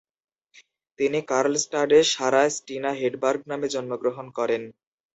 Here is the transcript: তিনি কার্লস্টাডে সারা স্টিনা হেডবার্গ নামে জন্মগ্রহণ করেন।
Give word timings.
তিনি 0.99 1.19
কার্লস্টাডে 1.31 1.99
সারা 2.13 2.43
স্টিনা 2.55 2.91
হেডবার্গ 2.99 3.41
নামে 3.51 3.67
জন্মগ্রহণ 3.73 4.25
করেন। 4.37 4.63